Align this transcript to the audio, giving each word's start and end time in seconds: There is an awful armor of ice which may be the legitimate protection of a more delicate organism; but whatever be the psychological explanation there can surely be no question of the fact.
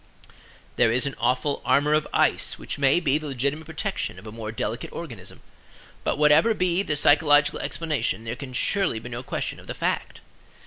There 0.77 0.91
is 0.91 1.05
an 1.05 1.13
awful 1.19 1.61
armor 1.63 1.93
of 1.93 2.07
ice 2.11 2.57
which 2.57 2.79
may 2.79 2.99
be 2.99 3.19
the 3.19 3.27
legitimate 3.27 3.65
protection 3.67 4.17
of 4.17 4.25
a 4.25 4.31
more 4.31 4.51
delicate 4.51 4.91
organism; 4.91 5.41
but 6.03 6.17
whatever 6.17 6.55
be 6.55 6.81
the 6.81 6.97
psychological 6.97 7.59
explanation 7.59 8.23
there 8.23 8.35
can 8.35 8.53
surely 8.53 8.97
be 8.97 9.09
no 9.09 9.21
question 9.21 9.59
of 9.59 9.67
the 9.67 9.75
fact. 9.75 10.19